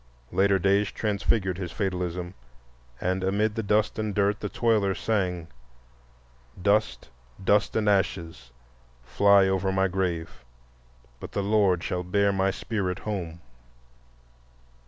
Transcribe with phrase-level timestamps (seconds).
[0.31, 2.33] Later days transfigured his fatalism,
[2.99, 5.47] and amid the dust and dirt the toiler sang:
[6.59, 7.09] "Dust,
[7.45, 8.49] dust and ashes,
[9.03, 10.43] fly over my grave,
[11.19, 13.41] But the Lord shall bear my spirit home."